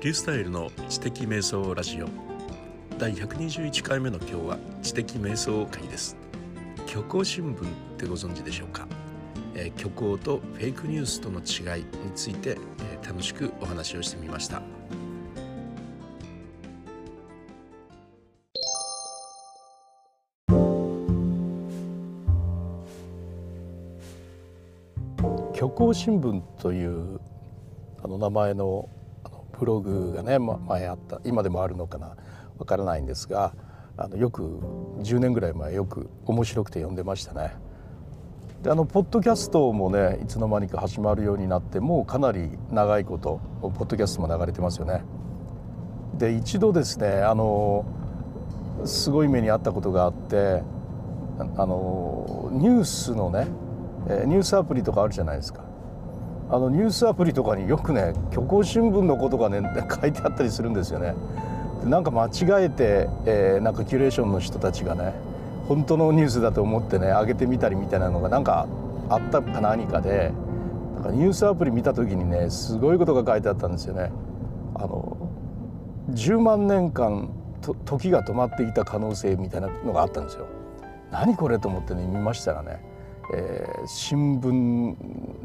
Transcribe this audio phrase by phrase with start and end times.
[0.00, 2.06] リュースタイルの知的瞑想ラジオ。
[2.98, 6.16] 第121回目の今日は知的瞑想会です。
[6.86, 8.88] 虚構新聞ってご存知でしょうか、
[9.54, 14.62] えー、虚構とフェイクニュースとの違いについて、えー、楽しくお話をしてみました。
[25.52, 27.20] 虚構新聞という
[28.02, 28.88] あの名前の
[29.60, 32.16] ブログがね前あった今でもあるのかな
[32.58, 33.54] わからないんですが
[33.96, 34.42] あのよく
[35.02, 37.52] 10年ぐらい前よく面白くて読んでましたね。
[38.62, 45.02] であのポッドキャストもねいつの間にか始まるようになってもうかなり長いことポッドキャストも流れてますよね。
[46.14, 47.84] で一度ですねあの
[48.84, 50.62] すごい目にあったことがあって
[51.38, 53.46] あのニュースのね
[54.26, 55.69] ニュースアプリとかあるじゃないですか
[56.52, 59.62] あのニュースアプリとかによくね虚構新聞のことがね
[60.00, 61.14] 書いてあったりするんですよね
[61.84, 65.14] でなんか間違えて、えー、なんかキュレーションの人たちがね
[65.68, 68.66] 本当のニュースだと思ってね上げてみたりみたいなのがなんか
[69.08, 70.32] あったか何かで
[70.96, 74.10] なんかニュースアプリ見た時にねすごいことが書いてあったんですよね。
[74.74, 75.16] あの
[76.10, 77.28] 10万年間
[77.60, 80.46] と時が止まっていた可能性みたいなのがあったんですよ。
[81.12, 82.89] 何これと思ってね見ましたらね
[83.32, 84.96] えー、新聞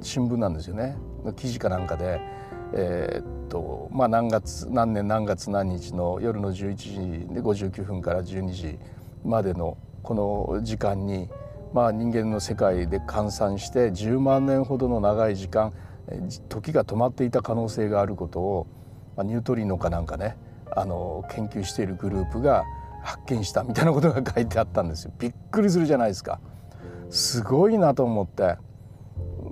[0.02, 0.97] 新聞なんですよね
[1.36, 2.19] 記事かなんかで、
[2.73, 8.80] えー、っとまあ、何月何年何月何日の夜の11時で59分から12時
[9.23, 10.14] までのこ
[10.50, 11.30] の時間に、
[11.73, 15.73] まあ、人間の世界で換算して10万年ほどの長い時間
[16.49, 18.67] 時が止まっていた可能性があることを、
[19.16, 20.38] まあ、ニュートリノかなんかね
[20.75, 22.64] あの研究しているグループが
[23.03, 25.14] 発見したみたいなことが書いてあったんですよ。
[25.20, 26.39] びっくりするじゃないですか。
[27.09, 28.58] すごいなと思って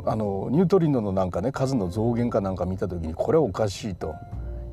[0.06, 4.16] あのニュートリノのなんかね数の増減かなんか見た時にこれおかしいと。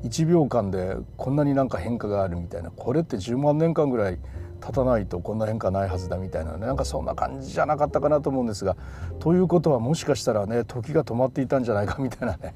[0.03, 2.71] 1秒間でこんなになんか変化があるみたいな。
[2.71, 4.17] これって10万年間ぐらい
[4.59, 6.65] 経たないとこんな変化ないはずだみたいなね。
[6.65, 8.75] なんかそんな感じじゃなかったかなと思うんですが
[9.19, 12.55] ということはもしかしたらね時が止まっていたんじゃないかみたいなね。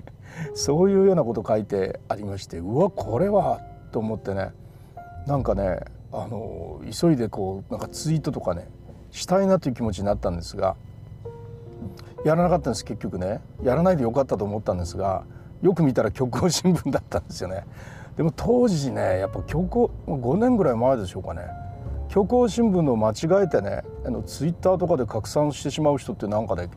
[0.54, 4.52] そういうようなこと書いてありましてうわこれはと思ってね。
[5.26, 5.80] なんかね
[6.12, 8.68] あの急いでこうなんかツイートとかね
[9.12, 10.74] したいなという気持ちになったんですが
[12.24, 13.40] やらなかったんです結局ね。
[13.62, 15.24] やらないでよかったと思ったんですが
[15.60, 17.64] よく見たら虚構新聞だったんですよね。
[18.16, 21.42] でも当時ねやっぱ虚構5年ぐらい前でしょうかね。
[22.08, 26.68] 虚構新聞の間違えてねあのツイッターとかで拡散してしまう人ってなんかね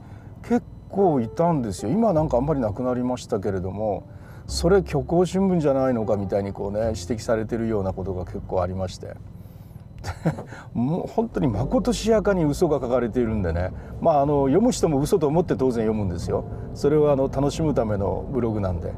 [0.44, 1.92] 結構いたんですよ。
[1.92, 4.08] 今なんかあんまりなくなりましたけれども
[4.48, 9.16] それ虚構新聞じゃないのかみたいにこうね指摘されてるようなことが結構ありまして。
[10.74, 13.72] もう本当にまことしやかに嘘が書かれているんでね。
[14.02, 16.46] まああの読む人も嘘と思って当然読むんですよ。
[16.74, 18.94] それはあの楽しむためのブログなんで。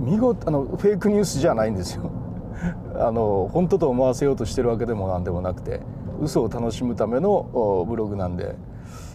[0.00, 2.10] 見事あのフェイクニュースじゃないんですよ。
[2.98, 5.80] あの本当と思わせようとしてるわけでもなんでもなくて
[6.20, 8.56] 嘘を楽しむためのブログなんで。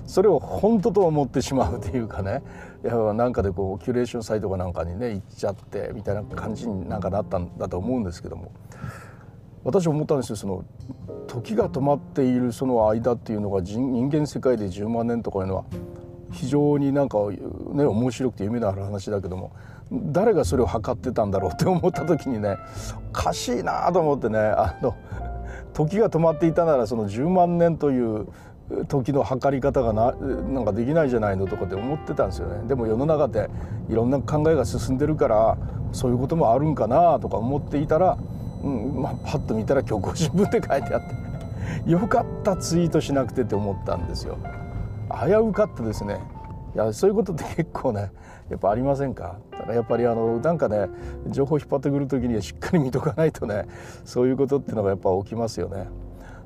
[0.07, 2.43] それを本当と思ってしまうというかね。
[2.83, 8.51] いやなんかでこうキュレーションサイトかなんかにね行っちゃってみたいな感じになんかなったんだと思うんですけども。
[9.63, 10.35] 私思ったんですよ。
[10.35, 10.63] その
[11.27, 15.63] 時が止まっているその間っていうのが人間世界で10万年とかいうのは
[16.31, 17.17] 非常になんか
[17.73, 19.51] ね面白くて夢のある話だけども
[19.91, 22.57] 誰がそれを測ってたんだろうって 思った時にね
[23.11, 24.93] おかしいなと思ってねあの
[25.73, 28.27] 時が止まっていたならその10万年という
[28.87, 32.67] 時の測り方がななんかできないじゃないのとかって思ってたんですよね。
[32.67, 33.49] でも世の中で
[33.89, 35.57] いろんな考えが進んでるから
[35.91, 38.17] そういうこともあるんかなとか思っていたら
[38.63, 41.15] うんまあ、パッと見たら虚構新聞って書いてあって
[41.91, 44.37] よかったツイートしなくてって思ったんですよ。
[45.25, 46.19] 危うかったですね。
[46.73, 48.11] いやそういうことって結構ね
[48.49, 49.37] やっぱありませんか？
[49.51, 50.87] だからやっぱりあのなんかね
[51.27, 53.65] 情報引っ張ってくる時にはしっかり見とかないとね
[54.05, 55.87] そういうことっていうのがやっぱ起きますよね。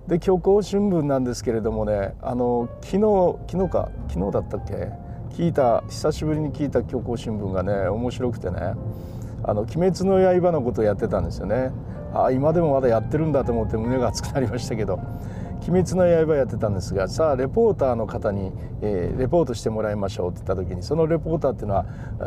[0.08, 4.92] で虚構新聞なんですけれどもねあの昨日昨日か昨日だったっけ？
[5.32, 8.73] 聞いた久しぶりに聞いた虚構新聞がね面白くてね
[9.47, 11.72] 「あの鬼滅の刃」のことをやってたんですよね。
[12.14, 15.00] あ今でもまだやってるんだと思って胸が熱くなりましたけど
[15.68, 21.86] 「鬼滅の刃」やってたんですがさあレポーターの方に、えー、レポートしてもらいましょうって言った時にそのレポーターっていうのは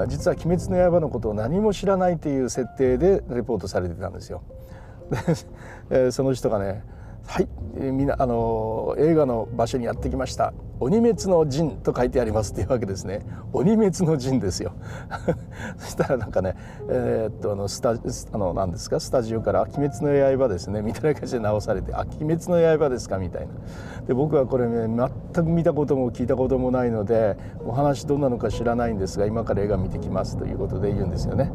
[0.09, 4.43] 実は「鬼滅の刃」のことを何も知らないっていう設定でレポートされてたんですよ。
[5.89, 6.85] でその人がね
[7.31, 7.49] はい、
[7.79, 10.55] みなあの映画の場所にやってきました。
[10.81, 13.21] 鬼滅の陣と書いてありますっていうわけですね。
[13.53, 14.73] 鬼滅の陣ですよ。
[15.77, 16.55] そしたらなんかね
[16.89, 18.99] えー、っとあのスタあの何ですか？
[18.99, 23.49] スタジオから「鬼滅の刃ですね」みたいな感じで直されて「あ鬼滅の刃ですか」みたいな。
[24.07, 24.89] で僕はこれね
[25.35, 27.37] 全く見たことも聞いたこともないので
[27.67, 31.53] お話どんなのか知らないんですが今から映画見てきますということで言うんですよね。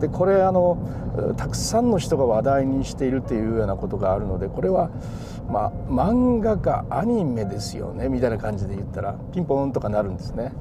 [0.00, 4.90] でこれあのたくさんの人が話題にしているっていうようなことがあるのでこれは
[5.48, 10.52] まあ漫画かアニメですよねみたいな感じで言ったらピンポンとかなるんですね。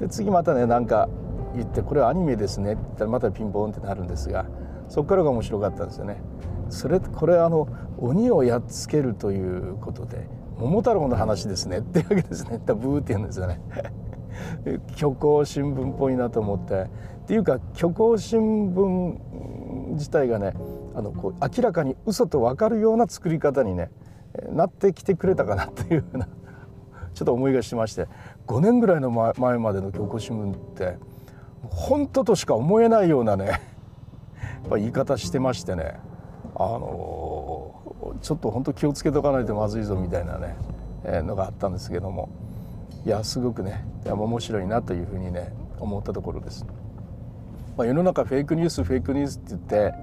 [0.00, 1.08] で次またねなんか
[1.54, 4.44] 言ってこれはアニメですねって言ったらまたピンポンってなるんですが
[4.88, 6.20] そこからが面白かったんですよね。
[6.68, 7.68] それこれあの
[7.98, 13.60] 鬼をやっつけるということで桃太郎の話ですねっていうわけですねブーって言うんですよね。
[14.96, 16.86] 虚構新聞っぽいなと思って。
[17.26, 20.54] っていうか虚構新聞自体がね
[20.94, 23.90] あのこう明らかに嘘と分かるような作り方にね
[24.52, 26.28] なってきてくれたかなというような
[27.14, 28.06] ちょっと思いがしまして。
[28.46, 30.98] 5年ぐらいの前までの虚構新聞って
[31.68, 33.58] 本当としか思えないようなね やっ
[34.70, 35.98] ぱ言い方してましてね。
[36.54, 37.74] あの
[38.22, 40.56] ちょっと本当気をつけとかないとまずいぞみたいなね、
[41.22, 42.28] のがあったんですけども。
[43.04, 46.66] いやすごくね面白いなというふうにね思ったところです。
[47.76, 49.94] まあ、世の中フェイクニュースフェイクニュースって言って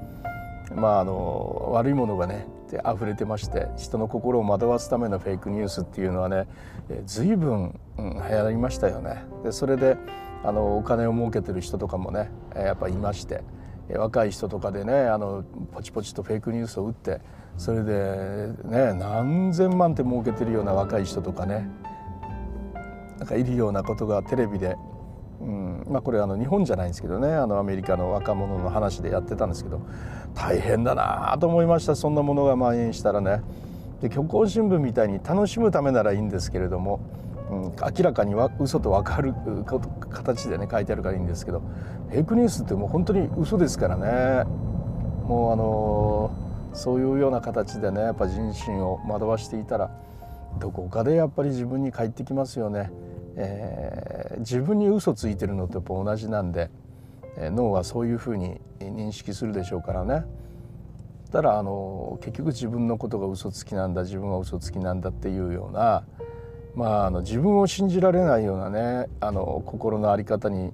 [0.76, 2.48] まああの悪いものがね
[2.94, 6.48] 溢れてまして人の心を惑わすためのフェイクニュースっていうのはね
[7.06, 9.24] 随分、うん、流行りましたよね。
[9.44, 9.98] でそれで
[10.44, 13.44] あのお金を儲けてる人とかもねやっぱいまして
[13.90, 15.44] 若い人とかでねあの
[15.74, 17.22] ポチポチとフェイクニュースを打って
[17.58, 21.70] それでね何千万って儲けてるような若い人とかね
[23.24, 24.76] なんかいるようなことがテレビで、
[25.40, 29.82] うんまあ、これあの日本じゃないんですけどねあのアメリカの若者の話でやってたんですけど
[30.36, 33.42] 大変だなと思いましたそんなものが蔓延したらね。
[34.02, 37.00] で虚構新聞みたいに楽しむためならいいんですけれども、
[37.50, 37.62] うん、
[37.98, 39.34] 明らかには嘘と分かる
[40.10, 41.62] 形でね書いてあるからいいんですけど
[42.10, 44.44] フェイクニュースってもう本当に嘘ですからね
[45.30, 46.32] もうあの
[46.74, 49.90] そういうような形でねやっぱ人心を惑わしていたら
[50.60, 52.92] どこかでやっぱり自分に返ってきますよね。
[53.36, 56.70] えー、自分に嘘ついてるのとやっぱ同じなんで、
[57.38, 60.26] えー、脳はそういうふうに認識するでしょうからね。
[61.34, 66.06] たらあの結局自分のことが嘘つきなんだ自分は嘘つきなんだっていうような、
[66.76, 70.72] まあ、あの自分を信じられないようなねあの心の在り方にやっ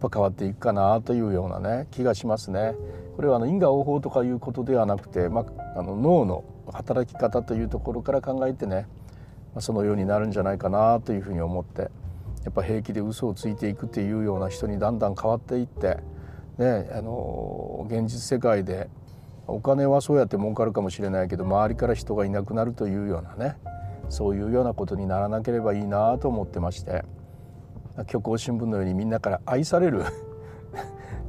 [0.00, 2.74] ぱ変わっていくかなというようなね気がしますね。
[3.16, 8.86] これはあの因果応報とかいうことではなくて、まあ、あの脳の働き方というところから考えてね
[9.54, 11.90] まあそのようになるんじゃないかなというふうに思って
[12.44, 15.98] やっぱ平気で嘘をついていくっていうような人にだんだん変わっていって、
[16.58, 18.88] ね、あの現実世界で
[19.46, 23.56] お金はそうやって儲かるかもしれないけど周りから人がいなくなるというようなね
[24.08, 27.04] そういうようなことにならなければいいなと思ってまして
[28.06, 30.04] 虚構新聞のようにみんなから愛される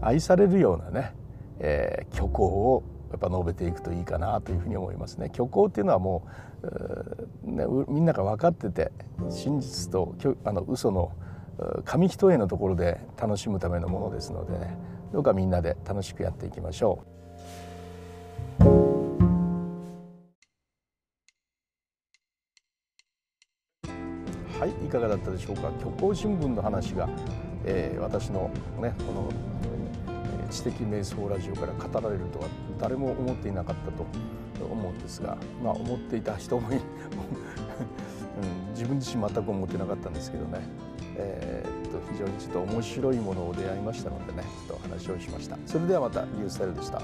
[0.01, 1.13] 愛されるようなね、
[1.59, 2.83] えー、虚構を
[3.13, 5.29] やっぱ述べていくといいかなというふうに思いますね。
[5.31, 6.27] 虚構っていうのはも
[7.43, 8.91] う、ね、みんなが分かってて
[9.29, 11.11] 真実とあの嘘の
[11.85, 14.75] 紙一重のところで楽しむためのものですのでね
[15.13, 17.13] どうかみんなで楽しくやっていきましょう。
[24.59, 27.09] はいいかがだったでしょうか虚構新聞の話が、
[27.65, 28.49] えー、私の
[28.81, 29.29] ねこの
[30.53, 32.47] 知的瞑想ラジオから語られるとは
[32.79, 34.05] 誰も思っていなかったと
[34.63, 36.69] 思うんですが、まあ、思っていた人も
[38.35, 40.59] うん、自分自身全く思ってなかったんですけどね、
[41.15, 45.57] えー、っと非常にちょっと面白いものを出会いましたのでねちょっと話をしました。
[45.65, 47.01] それではまたニュースタイルでした。